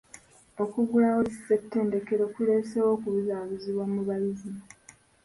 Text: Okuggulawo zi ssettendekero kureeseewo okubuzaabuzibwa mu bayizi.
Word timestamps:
Okuggulawo 0.63 1.19
zi 1.27 1.33
ssettendekero 1.37 2.23
kureeseewo 2.35 2.89
okubuzaabuzibwa 2.95 3.85
mu 3.93 4.01
bayizi. 4.07 4.49